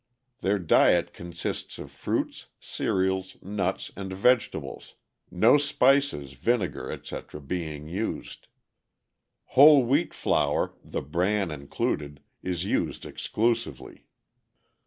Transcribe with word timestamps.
Their 0.39 0.57
diet 0.57 1.13
consists 1.13 1.77
of 1.77 1.91
fruits, 1.91 2.47
cereals, 2.59 3.37
nuts, 3.43 3.91
and 3.95 4.11
vegetables, 4.11 4.95
no 5.29 5.59
spices, 5.59 6.33
vinegar, 6.33 6.91
etc., 6.91 7.39
being 7.39 7.87
used. 7.87 8.47
Whole 9.53 9.85
wheat 9.85 10.15
flour, 10.15 10.73
the 10.83 11.03
bran 11.03 11.51
included, 11.51 12.19
is 12.41 12.65
used 12.65 13.05
exclusively. 13.05 14.07